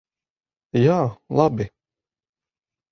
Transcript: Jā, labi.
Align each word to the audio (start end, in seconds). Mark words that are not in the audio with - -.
Jā, 0.81 0.97
labi. 1.41 1.71